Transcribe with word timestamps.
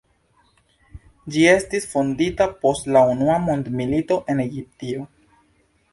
Ĝi 1.35 1.43
estis 1.51 1.85
fondita 1.91 2.47
post 2.63 2.89
la 2.97 3.05
unua 3.15 3.37
mondmilito 3.45 4.21
en 4.35 4.43
Egiptio. 4.49 5.07